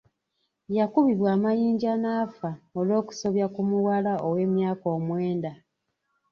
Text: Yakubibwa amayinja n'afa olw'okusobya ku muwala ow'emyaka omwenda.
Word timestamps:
Yakubibwa 0.77 1.27
amayinja 1.35 1.91
n'afa 2.01 2.49
olw'okusobya 2.79 3.45
ku 3.53 3.61
muwala 3.69 4.11
ow'emyaka 4.27 4.85
omwenda. 4.97 5.51